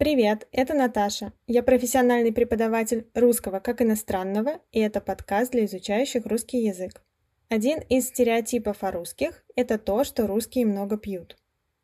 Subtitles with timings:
[0.00, 1.34] Привет, это Наташа.
[1.46, 7.02] Я профессиональный преподаватель русского как иностранного, и это подкаст для изучающих русский язык.
[7.50, 11.36] Один из стереотипов о русских– это то, что русские много пьют.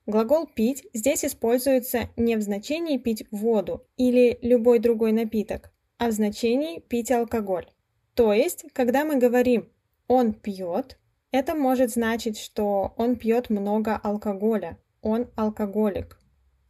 [0.07, 6.13] Глагол «пить» здесь используется не в значении «пить воду» или любой другой напиток, а в
[6.13, 7.67] значении «пить алкоголь».
[8.15, 9.69] То есть, когда мы говорим
[10.09, 10.99] «он пьет»,
[11.33, 16.19] это может значить, что он пьет много алкоголя, он алкоголик.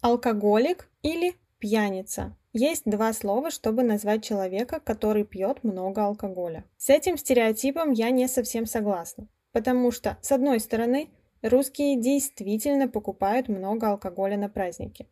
[0.01, 2.36] Алкоголик или пьяница.
[2.52, 6.64] Есть два слова, чтобы назвать человека, который пьет много алкоголя.
[6.79, 11.11] С этим стереотипом я не совсем согласна, потому что, с одной стороны,
[11.43, 15.07] русские действительно покупают много алкоголя на праздники.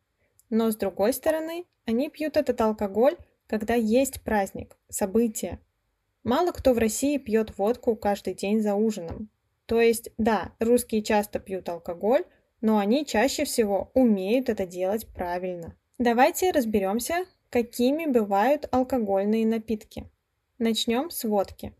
[0.50, 3.16] Но с другой стороны, они пьют этот алкоголь,
[3.46, 5.60] когда есть праздник, событие.
[6.24, 9.28] Мало кто в России пьет водку каждый день за ужином.
[9.66, 12.24] То есть, да, русские часто пьют алкоголь,
[12.60, 15.76] но они чаще всего умеют это делать правильно.
[15.98, 20.10] Давайте разберемся, какими бывают алкогольные напитки.
[20.58, 21.72] Начнем с водки.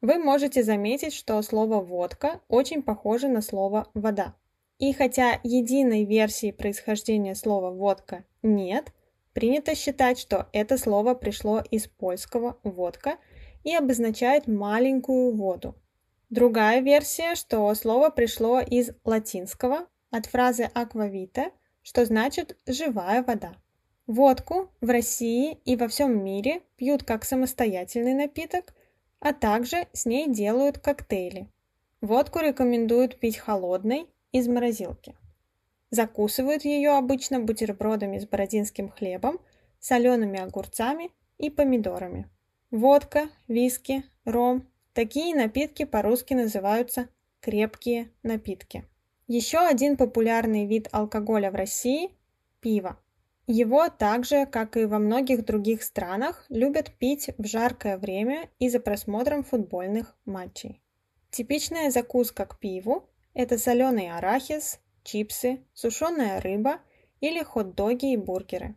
[0.00, 4.36] Вы можете заметить, что слово «водка» очень похоже на слово «вода».
[4.78, 8.92] И хотя единой версии происхождения слова «водка» нет,
[9.32, 13.18] принято считать, что это слово пришло из польского «водка»
[13.64, 15.74] и обозначает маленькую воду.
[16.28, 21.50] Другая версия, что слово пришло из латинского от фразы «аквавита»,
[21.82, 23.54] что значит «живая вода».
[24.06, 28.74] Водку в России и во всем мире пьют как самостоятельный напиток,
[29.20, 31.48] а также с ней делают коктейли.
[32.00, 35.14] Водку рекомендуют пить холодной из морозилки.
[35.90, 39.38] Закусывают ее обычно бутербродами с бородинским хлебом,
[39.78, 42.28] солеными огурцами и помидорами.
[42.70, 47.08] Водка, виски, ром– такие напитки по-русски называются
[47.40, 48.84] крепкие напитки.
[49.32, 52.10] Еще один популярный вид алкоголя в России–
[52.60, 52.98] пиво.
[53.46, 58.80] Его также, как и во многих других странах, любят пить в жаркое время и за
[58.80, 60.82] просмотром футбольных матчей.
[61.30, 66.80] Типичная закуска к пиву– это соленый арахис, чипсы, сушеная рыба
[67.20, 68.74] или хот-доги и бургеры.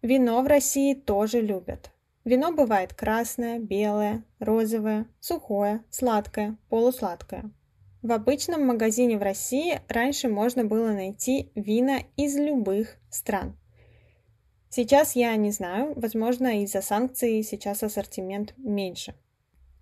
[0.00, 1.90] Вино в России тоже любят.
[2.24, 7.50] Вино бывает красное, белое, розовое, сухое, сладкое, полусладкое.
[8.02, 13.58] В обычном магазине в России раньше можно было найти вина из любых стран.
[14.70, 19.14] Сейчас я не знаю, возможно, из-за санкций сейчас ассортимент меньше.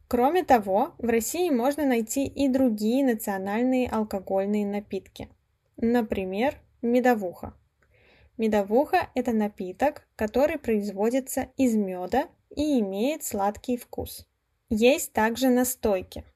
[0.09, 5.29] Кроме того, в России можно найти и другие национальные алкогольные напитки.
[5.77, 7.55] Например, медовуха.
[8.37, 14.27] Медовуха– это напиток, который производится из меда и имеет сладкий вкус.
[14.71, 16.25] Есть также настойки–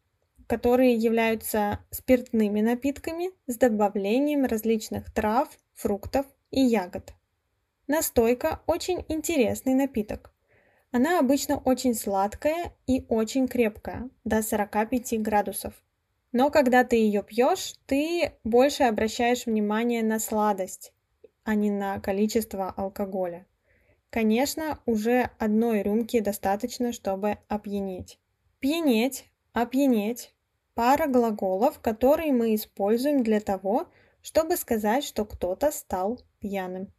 [0.53, 7.15] которые являются спиртными напитками с добавлением различных трав, фруктов и ягод.
[7.87, 10.31] Настойка– очень интересный напиток.
[10.91, 15.73] Она обычно очень сладкая и очень крепкая, до 45 градусов.
[16.33, 20.93] Но когда ты ее пьешь, ты больше обращаешь внимание на сладость,
[21.45, 23.47] а не на количество алкоголя.
[24.11, 28.19] Конечно, уже одной рюмки достаточно, чтобы опьянеть.
[28.61, 29.25] Пьянеть,
[29.55, 30.35] опьянеть
[30.75, 33.89] Пара глаголов, которые мы используем для того,
[34.23, 36.93] чтобы сказать, что кто-то стал пьяным.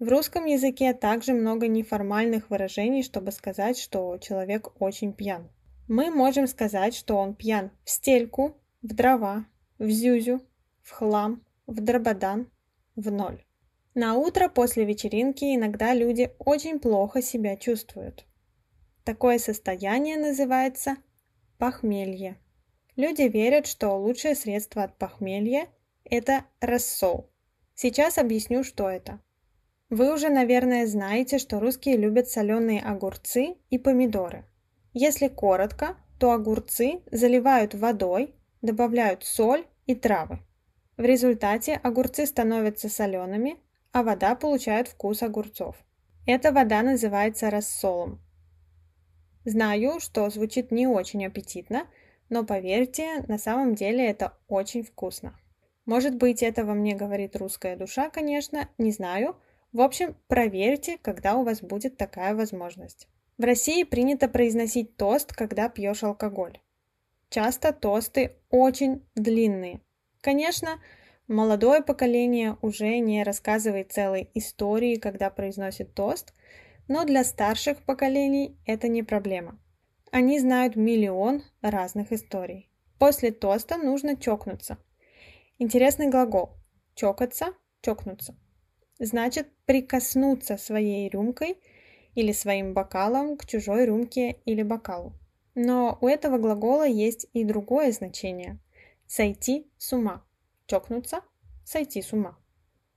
[0.00, 5.48] В русском языке также много неформальных выражений, чтобы сказать, что человек очень пьян.
[5.88, 9.44] Мы можем сказать, что он пьян в стельку, в дрова,
[9.78, 10.40] в зюзю,
[10.82, 12.50] в хлам, в дрободан,
[12.96, 13.44] в ноль.
[13.94, 18.24] На утро после вечеринки иногда люди очень плохо себя чувствуют.
[19.04, 20.96] Такое состояние называется
[21.58, 22.38] похмелье.
[23.00, 25.68] Люди верят, что лучшее средство от похмелья–
[26.04, 27.30] это рассол.
[27.74, 29.20] Сейчас объясню, что это.
[29.88, 34.44] Вы уже, наверное, знаете, что русские любят соленые огурцы и помидоры.
[34.92, 40.40] Если коротко, то огурцы заливают водой, добавляют соль и травы.
[40.98, 43.56] В результате огурцы становятся солеными,
[43.92, 45.74] а вода получает вкус огурцов.
[46.26, 48.20] Эта вода называется рассолом.
[49.46, 51.86] Знаю, что звучит не очень аппетитно–
[52.30, 55.38] но поверьте, на самом деле это очень вкусно.
[55.84, 59.36] Может быть, это во мне говорит русская душа, конечно, не знаю.
[59.72, 63.08] В общем, проверьте, когда у вас будет такая возможность.
[63.36, 66.58] В России принято произносить тост, когда пьешь алкоголь.
[67.30, 69.80] Часто тосты очень длинные.
[70.20, 70.80] Конечно,
[71.26, 76.34] молодое поколение уже не рассказывает целой истории, когда произносит тост,
[76.86, 79.58] но для старших поколений это не проблема.
[80.12, 82.68] Они знают миллион разных историй.
[82.98, 84.78] После тоста нужно чокнуться.
[85.58, 86.56] Интересный глагол.
[86.94, 88.34] Чокаться, чокнуться.
[88.98, 91.58] значит прикоснуться своей рюмкой
[92.14, 95.14] или своим бокалом к чужой рюмке или бокалу.
[95.54, 98.58] Но у этого глагола есть и другое значение–
[99.06, 100.24] сойти с ума.
[100.66, 101.22] Чокнуться–
[101.64, 102.36] сойти с ума.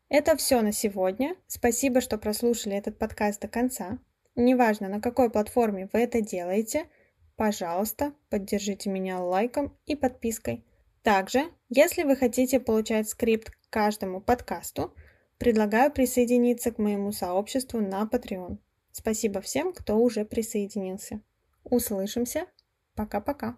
[0.10, 1.36] Это все на сегодня.
[1.48, 4.00] Спасибо, что прослушали этот подкаст до конца.
[4.36, 6.88] Неважно, на какой платформе вы это делаете,
[7.36, 10.66] пожалуйста, поддержите меня лайком и подпиской.
[11.02, 14.94] Также, если вы хотите получать скрипт к каждому подкасту,
[15.38, 18.58] предлагаю присоединиться к моему сообществу на Patreon.
[18.92, 21.22] Спасибо всем, кто уже присоединился.
[21.64, 22.46] Услышимся.
[22.96, 23.58] Пока-пока.